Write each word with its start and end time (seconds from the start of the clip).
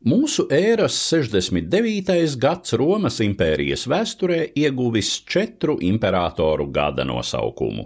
Mūsu 0.00 0.46
ēras 0.48 0.94
69. 1.10 2.14
gads 2.40 2.72
Romas 2.80 3.18
impērijas 3.20 3.82
vēsturē 3.84 4.38
ieguvis 4.56 5.10
četru 5.28 5.74
imperatoru 5.84 6.70
gada 6.72 7.04
nosaukumu. 7.04 7.84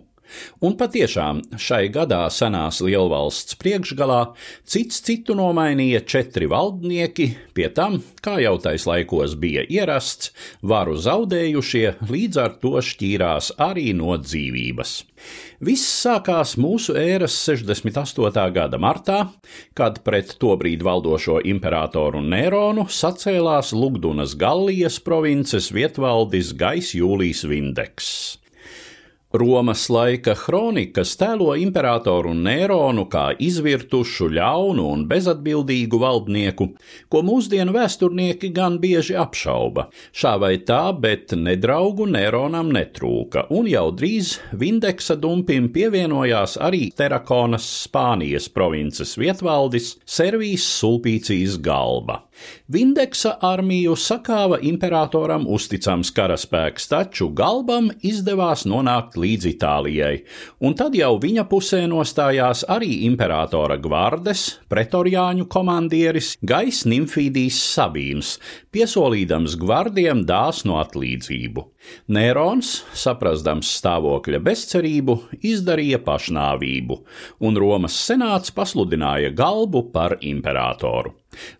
Un 0.64 0.76
patiešām 0.80 1.42
šai 1.60 1.88
gadā 1.94 2.22
senās 2.32 2.80
lielvalsts 2.84 3.58
priekšgalā 3.60 4.20
cits 4.66 5.02
citu 5.04 5.36
nomainīja 5.38 6.02
četri 6.08 6.48
valdnieki, 6.50 7.30
pie 7.56 7.68
tam, 7.74 8.00
kā 8.24 8.38
jau 8.42 8.56
tais 8.62 8.86
laikos 8.88 9.36
bija 9.40 9.64
ierasts, 9.68 10.32
varu 10.62 10.96
zaudējušie 10.98 11.86
līdz 12.10 12.42
ar 12.44 12.58
to 12.62 12.76
šķīrās 12.84 13.54
arī 13.62 13.92
no 13.96 14.16
dzīvības. 14.20 15.00
Viss 15.64 15.86
sākās 16.04 16.56
mūsu 16.60 16.96
ēras 16.98 17.36
68. 17.46 18.44
gada 18.52 18.80
martā, 18.82 19.20
kad 19.78 20.02
pret 20.04 20.34
tobrīd 20.42 20.84
valdošo 20.84 21.38
imperatoru 21.48 22.20
Neronu 22.24 22.88
sacēlās 22.90 23.72
Lugdunas 23.76 24.36
Gallijas 24.36 25.00
provinces 25.00 25.70
vietvaldis 25.72 26.52
Gais 26.58 26.92
Jūlijs 26.98 27.46
Vindeks. 27.48 28.10
Romas 29.34 29.88
laika 29.90 30.36
kronikas 30.38 31.16
tēlo 31.18 31.56
imperatoru 31.58 32.30
Nēronu 32.38 33.08
kā 33.10 33.24
izvirtušu, 33.42 34.28
ļaunu 34.36 34.84
un 34.92 35.00
bezatbildīgu 35.10 35.98
valdnieku, 35.98 36.68
ko 37.10 37.22
mūsdienu 37.26 37.74
vēsturnieki 37.74 38.52
gan 38.54 38.76
bieži 38.78 39.16
apšauba. 39.18 39.88
Šā 40.14 40.36
vai 40.38 40.52
tā, 40.68 40.78
bet 40.94 41.34
nedraugu 41.34 42.06
Nēronam 42.06 42.70
netrūka, 42.76 43.48
un 43.50 43.66
jau 43.72 43.88
drīz 43.98 44.36
Vindeksa 44.54 45.18
dumpim 45.18 45.66
pievienojās 45.74 46.54
arī 46.62 46.84
Terakonas 46.94 47.66
Spānijas 47.88 48.46
provinces 48.54 49.16
vietvaldis 49.18 49.96
Servijas 50.06 50.68
Sulpīcijas 50.76 51.58
galva. 51.58 52.20
Vindeksa 52.70 53.34
armiju 53.42 53.94
sakāva 53.98 54.60
imperatoram 54.62 55.44
uzticams 55.50 56.10
karaspēks, 56.14 56.88
taču 56.90 57.28
galbam 57.34 57.90
izdevās 58.02 58.64
nonākt 58.66 59.18
līdz 59.24 59.48
Itālijai, 59.54 60.14
un 60.64 60.76
tad 60.78 60.94
jau 60.98 61.14
viņa 61.22 61.46
pusē 61.50 61.82
nostājās 61.90 62.64
arī 62.70 63.02
imperatora 63.08 63.78
gvardes, 63.82 64.46
pretoriāņu 64.70 65.48
komandieris 65.50 66.34
Gais 66.44 66.84
Nimfīdijs 66.88 67.60
Sabīns, 67.74 68.36
piesolīdams 68.74 69.56
gvardiem 69.60 70.24
dāsnu 70.28 70.78
atlīdzību. 70.82 71.70
Nērons, 72.16 72.70
saprastams 72.96 73.68
stāvokļa 73.78 74.40
bezcerību, 74.44 75.16
izdarīja 75.44 76.00
pašnāvību, 76.06 76.98
un 77.44 77.60
Romas 77.60 77.98
senāts 78.06 78.54
pasludināja 78.56 79.34
galbu 79.36 79.84
par 79.92 80.16
imperatoru. 80.24 81.14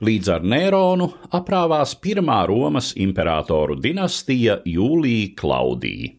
Līdz 0.07 0.33
ar 0.37 0.45
Nēronu 0.55 1.11
aprāvās 1.35 1.95
pirmā 2.01 2.45
Romas 2.51 2.93
imperatoru 3.01 3.79
dinastija 3.81 4.61
Jūlija 4.65 5.33
Klaudija. 5.41 6.15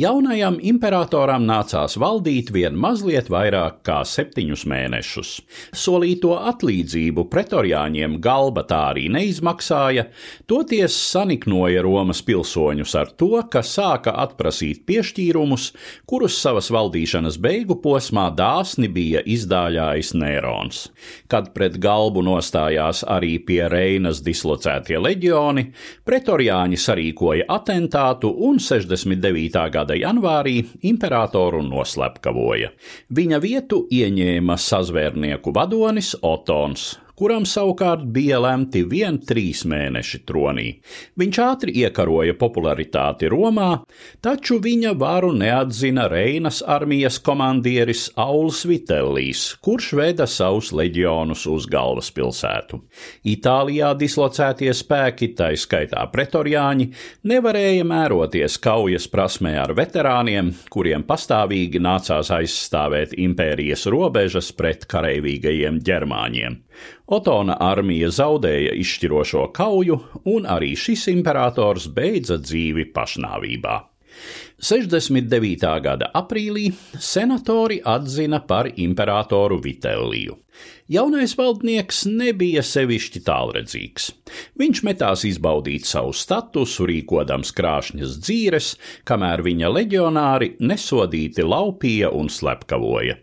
Jaunajam 0.00 0.54
imperatoram 0.64 1.42
nācās 1.44 1.98
valdīt 2.00 2.48
vien 2.54 2.76
mazliet 2.78 3.26
vairāk 3.28 3.80
kā 3.84 3.98
septiņus 4.06 4.62
mēnešus. 4.70 5.30
Solīto 5.76 6.36
atlīdzību 6.38 7.26
pretoriāņiem 7.28 8.14
galba 8.24 8.62
tā 8.70 8.78
arī 8.94 9.10
neizmaksāja, 9.12 10.06
toties 10.48 10.94
saniknoja 11.10 11.82
Romas 11.84 12.22
pilsoņus 12.24 12.94
ar 12.96 13.10
to, 13.20 13.42
ka 13.52 13.60
sāka 13.66 14.14
atprasīt 14.22 14.86
piešķīrumus, 14.88 15.66
kurus 16.08 16.38
savas 16.40 16.70
valdīšanas 16.72 17.36
beigu 17.42 17.76
posmā 17.84 18.30
dāsni 18.38 18.88
bija 18.88 19.20
izdāļājis 19.26 20.14
Nērons. 20.16 20.80
Kad 21.28 21.52
pret 21.52 21.76
galbu 21.82 22.24
nostājās 22.24 23.02
arī 23.04 23.34
pie 23.44 23.60
Reinas 23.68 24.24
dislocētie 24.24 25.02
leģioni, 25.02 25.66
pretoriāņi 26.08 26.80
sarīkoja 26.88 27.50
atentātu 27.58 28.32
un 28.48 28.62
69. 28.70 29.68
gada 29.76 29.89
gada 29.90 29.98
janvārī 29.98 30.60
imperatoru 30.86 31.62
noslepkavoja. 31.66 32.70
Viņa 33.10 33.40
vietu 33.42 33.86
ieņēma 33.90 34.56
sazvērnieku 34.56 35.52
vadonis 35.54 36.14
Otons, 36.22 36.98
kuram 37.20 37.44
savukārt 37.44 38.06
bija 38.14 38.38
lemti 38.40 38.80
vien 38.88 39.18
trīs 39.28 39.66
mēneši 39.68 40.22
tronī. 40.24 40.66
Viņš 41.20 41.40
ātri 41.44 41.74
iekaroja 41.82 42.32
popularitāti 42.40 43.28
Romā, 43.28 43.82
taču 44.24 44.56
viņa 44.64 44.94
varu 44.96 45.34
neatzina 45.36 46.06
Reinas 46.08 46.62
armijas 46.64 47.18
komandieris 47.20 48.06
Auls 48.16 48.62
Vitellīs, 48.68 49.42
kurš 49.60 49.90
veda 50.00 50.24
savus 50.30 50.70
leģionus 50.72 51.44
uz 51.50 51.66
galvaspilsētu. 51.68 52.80
Itālijā 53.28 53.92
dislocētie 54.00 54.72
spēki, 54.76 55.34
tā 55.36 55.50
skaitā 55.60 56.06
pretoriāņi, 56.14 56.88
nevarēja 57.28 57.84
mēroties 57.84 58.56
kaujas 58.64 59.10
prasmē 59.12 59.56
ar 59.66 59.74
veterāniem, 59.76 60.54
kuriem 60.72 61.04
pastāvīgi 61.08 61.82
nācās 61.84 62.32
aizstāvēt 62.38 63.12
impērijas 63.20 63.84
robežas 63.92 64.52
pret 64.56 64.88
kareivīgajiem 64.88 65.82
ģermāņiem. 65.84 66.60
Otona 67.10 67.56
armija 67.58 68.06
zaudēja 68.14 68.70
izšķirošo 68.78 69.48
kauju, 69.56 69.96
un 70.30 70.44
arī 70.46 70.76
šis 70.78 71.08
imperators 71.10 71.88
beidza 71.90 72.36
dzīvi 72.38 72.92
pašnāvībā. 72.94 73.78
69. 74.60 75.64
gada 75.82 76.10
aprīlī 76.14 76.68
senatori 77.00 77.80
atzina 77.82 78.42
par 78.46 78.68
imperatoru 78.76 79.58
Vitelliju. 79.64 80.36
Jaunais 80.90 81.32
valdnieks 81.38 82.04
nebija 82.10 82.62
sevišķi 82.66 83.22
tālredzīgs. 83.26 84.10
Viņš 84.60 84.82
metās 84.86 85.24
izbaudīt 85.26 85.88
savu 85.90 86.12
statusu, 86.14 86.86
rīkodams 86.90 87.54
krāšņas 87.56 88.18
dzīves, 88.22 88.74
kamēr 89.08 89.42
viņa 89.46 89.72
leģionāri 89.78 90.52
nesodīti 90.60 91.46
laupīja 91.46 92.12
un 92.14 92.30
slepkavoja 92.30 93.18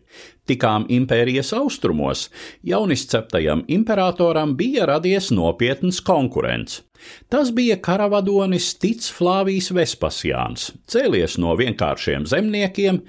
tikām 0.47 0.87
impērijas 0.89 1.53
austrumos, 1.57 2.27
jaunisceptajam 2.63 3.65
imperatoram 3.67 4.55
bija 4.57 4.87
radies 4.89 5.31
nopietns 5.35 6.01
konkurents. 6.01 6.81
Tas 7.29 7.51
bija 7.53 7.77
karavadonis 7.77 8.71
Tic 8.81 9.05
Flāvijs 9.13 9.69
Vespasjāns, 9.75 10.71
cēlies 10.89 11.37
no 11.41 11.53
vienkāršiem 11.59 12.25
zemniekiem, 12.29 13.03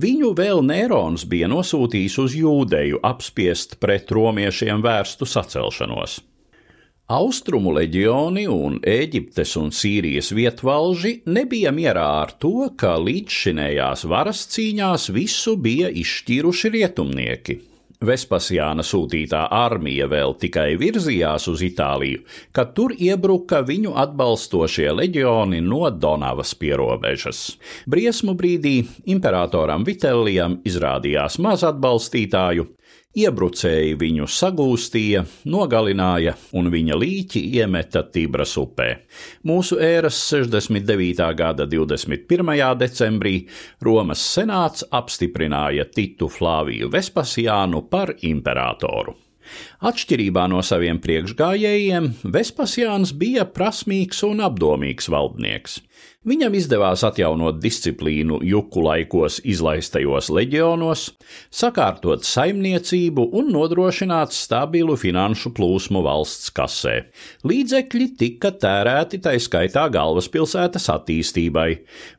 viņu 0.00 0.32
vēl 0.38 0.64
Nērons 0.64 1.26
bija 1.28 1.50
nosūtījis 1.52 2.20
uz 2.24 2.38
Jūdeju 2.40 3.02
apspiest 3.04 3.76
pret 3.84 4.10
romiešiem 4.14 4.82
vērstu 4.84 5.28
sacelšanos. 5.28 6.22
Austrumu 7.04 7.68
leģioni 7.76 8.46
un 8.48 8.78
Ēģiptes 8.80 9.50
un 9.60 9.66
Sīrijas 9.76 10.30
vietvalži 10.32 11.18
nebija 11.28 11.68
mierā 11.68 12.06
ar 12.22 12.30
to, 12.40 12.70
ka 12.80 12.94
līdzšinējās 12.96 14.06
varas 14.08 14.46
cīņās 14.54 15.10
visu 15.12 15.52
bija 15.60 15.90
izšķīruši 15.92 16.70
rietumnieki. 16.78 17.58
Vespasjāna 18.04 18.80
sūtītā 18.80 19.42
armija 19.52 20.06
vēl 20.08 20.32
tikai 20.40 20.78
virzījās 20.80 21.44
uz 21.52 21.60
Itāliju, 21.68 22.22
kad 22.56 22.72
tur 22.72 22.94
iebruka 22.96 23.60
viņu 23.68 23.92
atbalstošie 24.00 24.88
leģioni 24.96 25.60
no 25.60 25.84
Donavas 25.92 26.54
pierobežas. 26.56 27.58
Briesmu 27.84 28.32
brīdī 28.32 28.78
imperatoram 29.12 29.84
Vitellijam 29.84 30.56
izrādījās 30.64 31.36
maz 31.36 31.68
atbalstītāju, 31.68 32.64
Iebrucēji 33.14 33.92
viņu 33.94 34.24
sagūstīja, 34.26 35.20
nogalināja 35.46 36.32
un 36.58 36.66
viņa 36.72 36.96
līķi 36.98 37.42
iemeta 37.60 38.00
Tibras 38.10 38.56
upē. 38.58 38.88
Mūsu 39.46 39.78
ēras 39.78 40.18
69. 40.32 41.28
gada 41.38 41.68
21. 41.70 42.50
decembrī 42.80 43.36
Romas 43.86 44.24
senāts 44.34 44.82
apstiprināja 44.90 45.86
Titu 45.94 46.26
Flāviju 46.26 46.90
Vespasiānu 46.90 47.84
par 47.86 48.16
imperatoru. 48.18 49.14
Atšķirībā 49.84 50.48
no 50.50 50.58
saviem 50.66 50.98
priekšgājējiem, 51.04 52.10
Vespasjāns 52.34 53.14
bija 53.14 53.46
prasmīgs 53.46 54.24
un 54.26 54.42
apdomīgs 54.42 55.06
valdnieks. 55.12 55.78
Viņam 56.24 56.54
izdevās 56.56 57.02
atjaunot 57.04 57.58
disciplīnu 57.60 58.38
juku 58.48 58.80
laikos 58.80 59.42
izlaistajos 59.44 60.30
leģionos, 60.32 61.02
sakārtot 61.52 62.24
saimniecību 62.24 63.26
un 63.36 63.50
nodrošināt 63.52 64.32
stabilu 64.32 64.96
finanšu 64.96 65.52
plūsmu 65.52 66.00
valsts 66.06 66.48
kasē. 66.56 66.94
Līdzekļi 67.44 68.06
tika 68.22 68.54
tērēti 68.56 69.20
tai 69.26 69.34
skaitā 69.36 69.84
galvaspilsētas 69.92 70.88
attīstībai. 70.94 71.68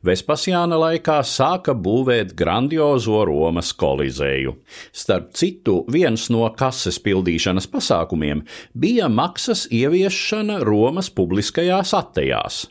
Vespasjāna 0.06 0.78
laikā 0.84 1.18
sāka 1.26 1.74
būvēt 1.74 2.36
grandiozo 2.38 3.24
Romas 3.26 3.72
kolizēju. 3.74 4.54
Starp 4.94 5.34
citu, 5.34 5.80
viens 5.90 6.28
no 6.30 6.46
kases 6.54 7.02
pildīšanas 7.02 7.66
pasākumiem 7.74 8.46
bija 8.70 9.10
maksas 9.10 9.66
ieviešana 9.74 10.62
Romas 10.62 11.10
publiskajās 11.10 11.90
attejās. 11.98 12.68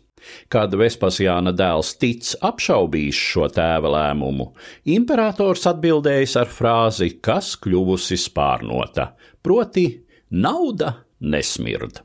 Kad 0.52 0.76
Vespasjāna 0.78 1.54
dēls 1.56 1.94
Tic 2.02 2.34
apšaubījis 2.46 3.22
šo 3.34 3.50
tēva 3.54 3.92
lēmumu, 3.96 4.52
imperators 4.96 5.66
atbildējis 5.72 6.36
ar 6.42 6.52
frāzi, 6.52 7.14
kas 7.22 7.54
kļuvusi 7.62 8.20
spārnota, 8.20 9.12
proti: 9.46 9.88
nauda 10.32 10.96
nesmird. 11.22 12.02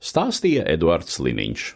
Stāstīja 0.00 0.64
Eduards 0.72 1.20
Liniņš. 1.20 1.74